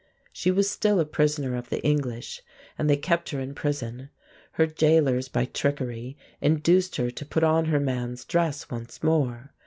[0.33, 2.41] She was still a prisoner of the English,
[2.75, 4.09] and they kept her in prison.
[4.53, 9.53] Her jailers by trickery induced her to put on her man's dress once more.